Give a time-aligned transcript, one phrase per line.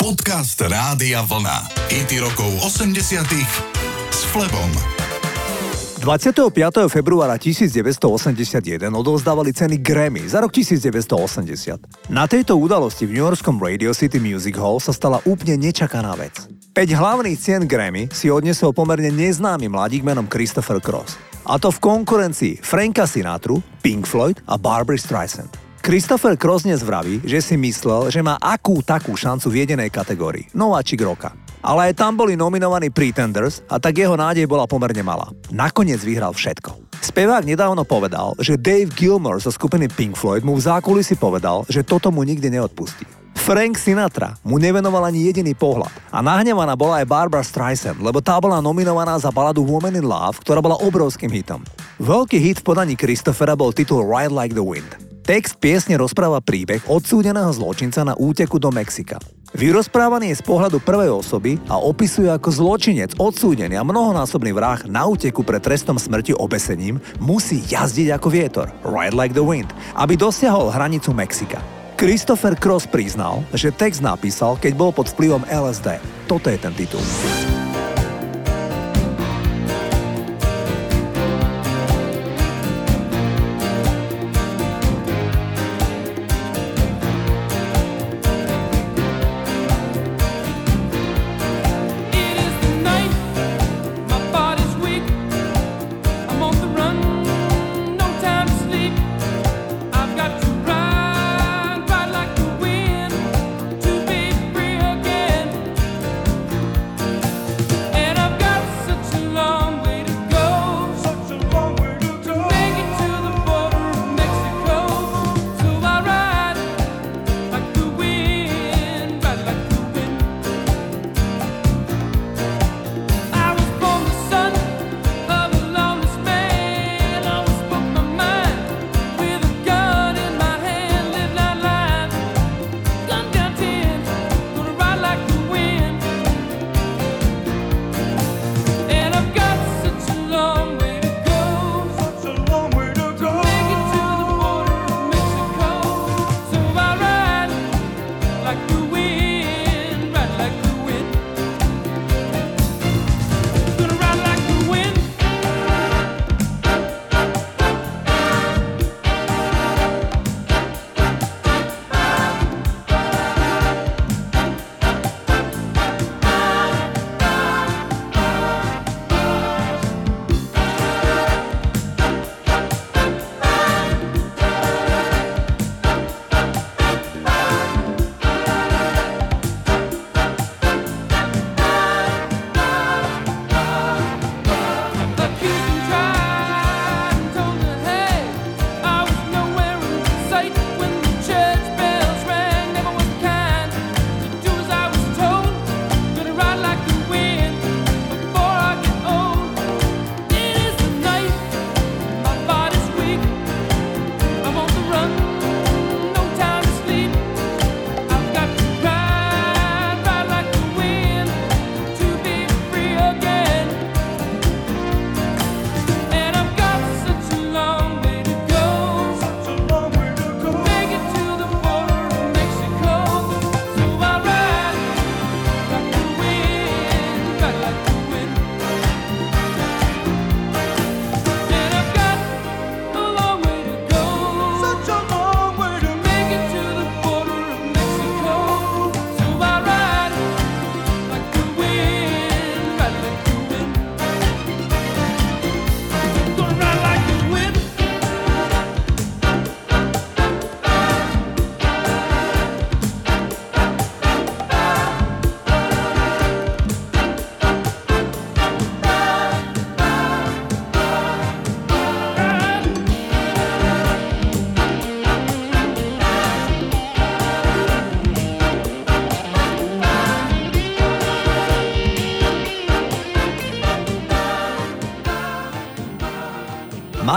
[0.00, 1.68] Podcast Rádia Vlna.
[1.92, 3.20] IT rokov 80
[4.08, 4.72] s Flebom.
[6.00, 6.88] 25.
[6.88, 12.08] februára 1981 odovzdávali ceny Grammy za rok 1980.
[12.08, 16.48] Na tejto udalosti v New Yorkskom Radio City Music Hall sa stala úplne nečakaná vec.
[16.72, 21.20] 5 hlavných cien Grammy si odnesol pomerne neznámy mladík menom Christopher Cross.
[21.44, 25.69] A to v konkurencii Franka Sinatru, Pink Floyd a Barbara Streisand.
[25.80, 30.44] Christopher Cross dnes vraví, že si myslel, že má akú takú šancu v jedenej kategórii.
[30.52, 31.32] Nováčik roka.
[31.64, 35.32] Ale aj tam boli nominovaní Pretenders a tak jeho nádej bola pomerne malá.
[35.48, 37.00] Nakoniec vyhral všetko.
[37.00, 41.80] Spevák nedávno povedal, že Dave Gilmore zo skupiny Pink Floyd mu v zákulisi povedal, že
[41.80, 43.08] toto mu nikdy neodpustí.
[43.40, 48.36] Frank Sinatra mu nevenoval ani jediný pohľad a nahnevaná bola aj Barbara Streisand, lebo tá
[48.36, 51.64] bola nominovaná za baladu Woman in Love, ktorá bola obrovským hitom.
[51.96, 55.09] Veľký hit v podaní Christophera bol titul Ride Like the Wind.
[55.30, 59.22] Text piesne rozpráva príbeh odsúdeného zločinca na úteku do Mexika.
[59.54, 65.06] Vyrozprávaný je z pohľadu prvej osoby a opisuje ako zločinec, odsúdený a mnohonásobný vrah na
[65.06, 70.66] úteku pred trestom smrti obesením musí jazdiť ako vietor, ride like the wind, aby dosiahol
[70.66, 71.62] hranicu Mexika.
[71.94, 76.02] Christopher Cross priznal, že text napísal, keď bol pod vplyvom LSD.
[76.26, 77.06] Toto je ten titul.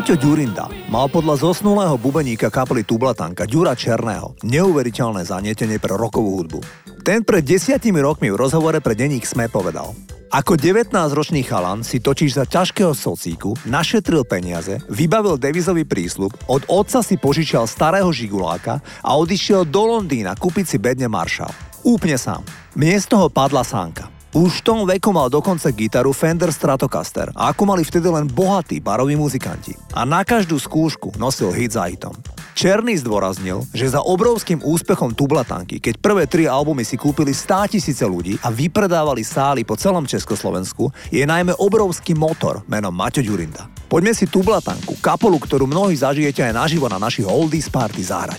[0.00, 6.64] Maťo Ďurinda mal podľa zosnulého bubeníka kapely Tublatanka Ďura Černého neuveriteľné zanietenie pre rokovú hudbu.
[7.04, 9.92] Ten pred desiatimi rokmi v rozhovore pre denník SME povedal
[10.32, 17.04] ako 19-ročný chalan si totiž za ťažkého socíku našetril peniaze, vybavil devizový prísľub, od otca
[17.04, 21.52] si požičal starého žiguláka a odišiel do Londýna kúpiť si bedne Marshall.
[21.84, 22.40] Úplne sám.
[22.72, 23.04] Mne z
[23.36, 24.08] padla sánka.
[24.30, 29.18] Už v tom veku mal dokonca gitaru Fender Stratocaster ako mali vtedy len bohatí baroví
[29.18, 29.74] muzikanti.
[29.90, 32.14] A na každú skúšku nosil hit za hitom.
[32.54, 38.06] Černý zdôraznil, že za obrovským úspechom Tublatanky, keď prvé tri albumy si kúpili 100 tisíce
[38.06, 43.66] ľudí a vypredávali sály po celom Československu, je najmä obrovský motor menom Maťo Ďurinda.
[43.90, 48.38] Poďme si Tublatanku, kapolu, ktorú mnohí zažijete aj naživo na našich Oldies Party zahrať.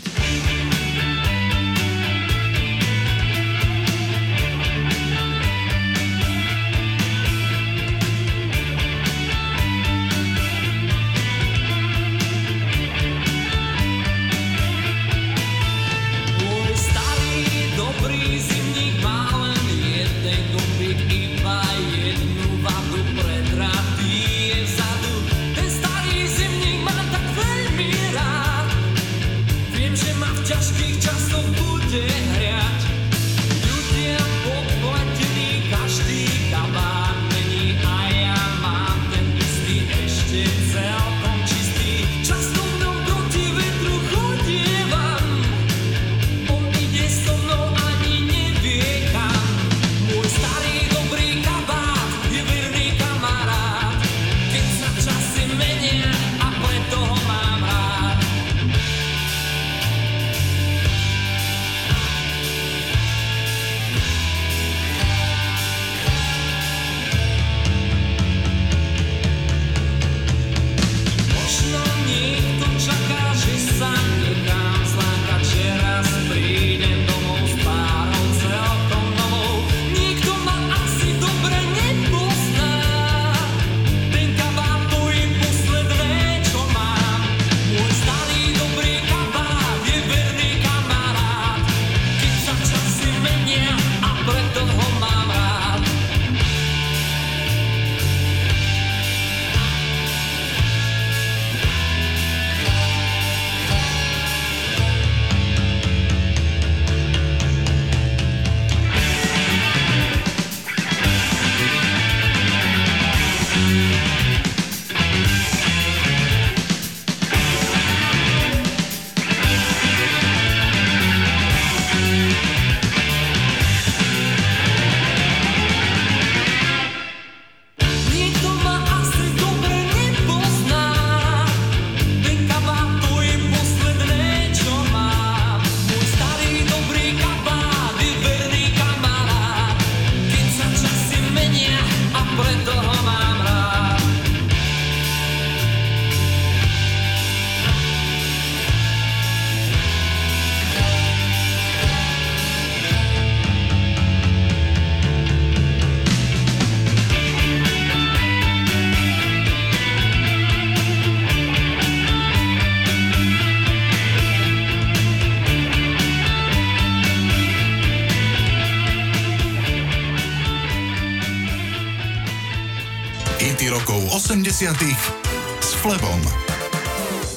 [174.62, 176.22] S Flebom.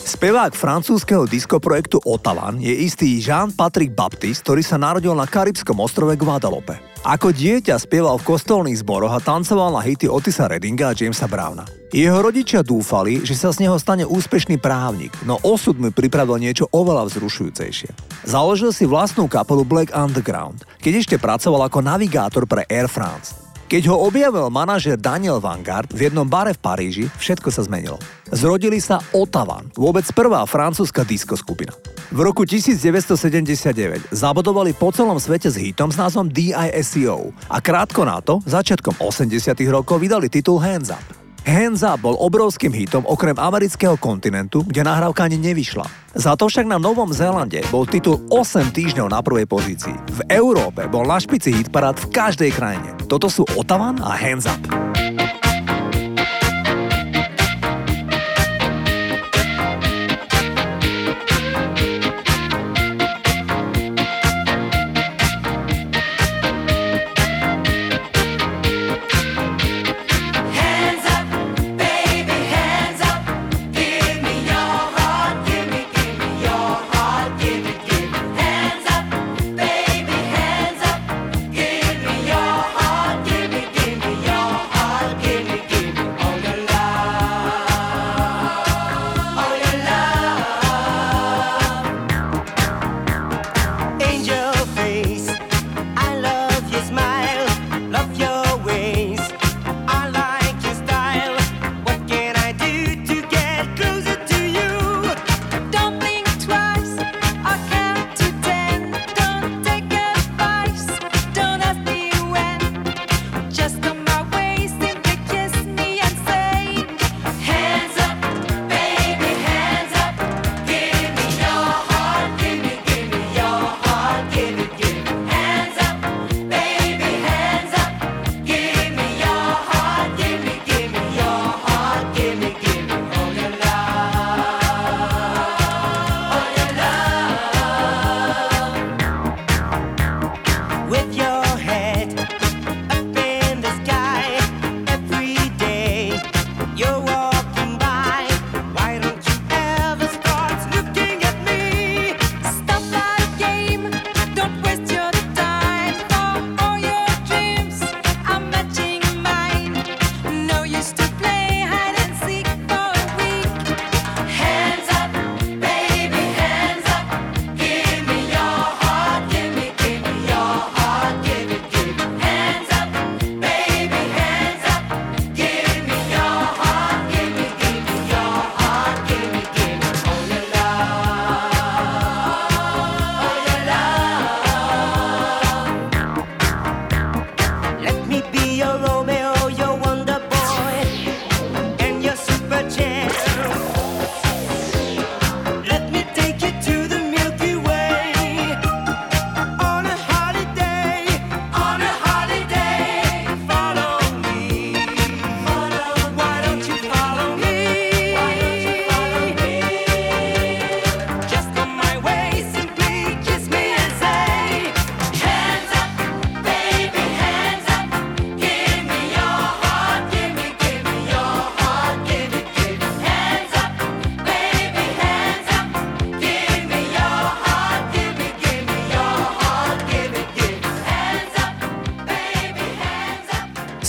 [0.05, 6.77] Spevák francúzského diskoprojektu Otavan je istý Jean-Patrick Baptiste, ktorý sa narodil na karibskom ostrove Guadalupe.
[7.01, 11.65] Ako dieťa spieval v kostolných zboroch a tancoval na hity Otisa Reddinga a Jamesa Browna.
[11.97, 16.69] Jeho rodičia dúfali, že sa z neho stane úspešný právnik, no osud mu pripravil niečo
[16.77, 18.21] oveľa vzrušujúcejšie.
[18.29, 23.44] Založil si vlastnú kapelu Black Underground, keď ešte pracoval ako navigátor pre Air France.
[23.75, 27.99] Keď ho objavil manažer Daniel Vanguard v jednom bare v Paríži, všetko sa zmenilo.
[28.31, 31.75] Zrodili sa Otavan, vôbec prvá francúzska disco skupina.
[32.15, 38.23] V roku 1979 zabodovali po celom svete s hitom s názvom DISCO a krátko na
[38.23, 41.24] to, začiatkom 80 rokov, vydali titul Hands Up.
[41.45, 45.85] Hands Up bol obrovským hitom okrem amerického kontinentu, kde nahrávka ani nevyšla.
[46.17, 49.93] Za to však na Novom Zélande bol titul 8 týždňov na prvej pozícii.
[49.93, 52.97] V Európe bol na špici hitparát v každej krajine.
[53.13, 55.14] Toto sú Otavan a Hands Up.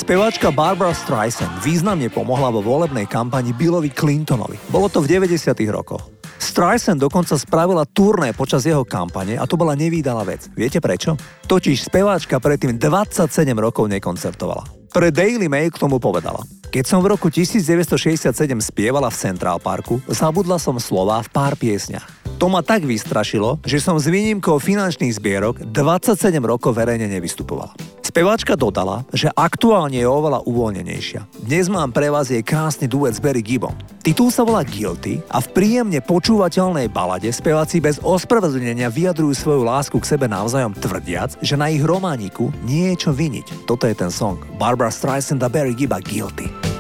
[0.06, 4.54] Speváčka Barbara Streisand významne pomohla vo volebnej kampani Billovi Clintonovi.
[4.70, 5.58] Bolo to v 90.
[5.74, 6.14] rokoch.
[6.38, 10.46] Streisand dokonca spravila turné počas jeho kampane a to bola nevýdala vec.
[10.54, 11.18] Viete prečo?
[11.50, 14.94] Totiž speváčka predtým 27 rokov nekoncertovala.
[14.94, 16.46] Pre Daily Mail k tomu povedala.
[16.70, 18.30] Keď som v roku 1967
[18.62, 22.06] spievala v Central Parku, zabudla som slova v pár piesňach.
[22.38, 26.14] To ma tak vystrašilo, že som s výnimkou finančných zbierok 27
[26.46, 27.95] rokov verejne nevystupovala.
[28.06, 31.26] Speváčka dodala, že aktuálne je oveľa uvoľnenejšia.
[31.42, 33.74] Dnes mám pre vás jej krásny duet s Barry Gibbon.
[34.06, 39.98] Titul sa volá Guilty a v príjemne počúvateľnej balade speváci bez ospravedlnenia vyjadrujú svoju lásku
[39.98, 43.66] k sebe navzájom tvrdiac, že na ich romániku nie je čo viniť.
[43.66, 44.38] Toto je ten song.
[44.62, 46.75] Barbara Streisand a Barry Gibb Guilty.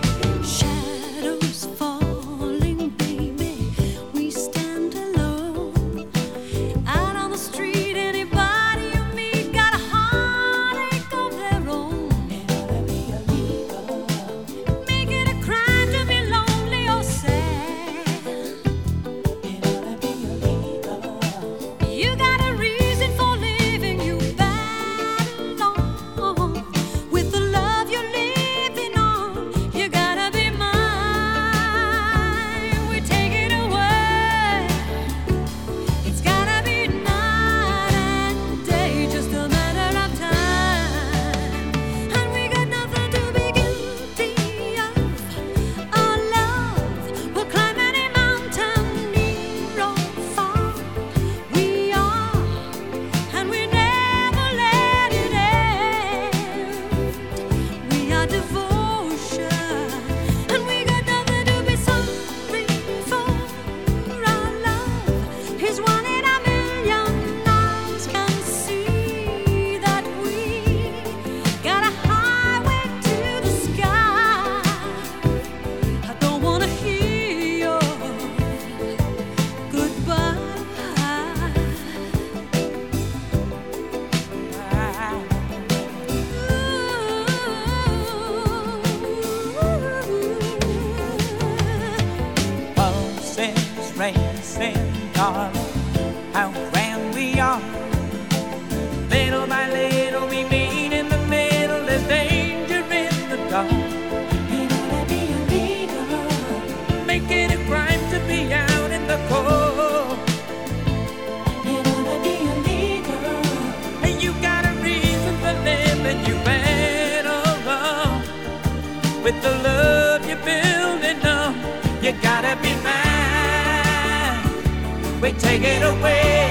[125.25, 126.45] we take it away.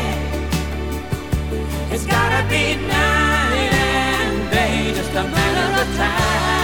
[1.93, 6.64] It's gotta be night and day, just a matter of time.